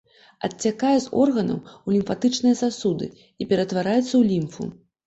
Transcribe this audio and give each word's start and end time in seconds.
Адцякае 0.47 0.93
з 1.03 1.11
органаў 1.25 1.59
у 1.87 1.95
лімфатычныя 1.97 2.59
сасуды 2.65 3.13
і 3.19 3.43
ператвараецца 3.55 4.11
ў 4.15 4.23
лімфу. 4.35 4.63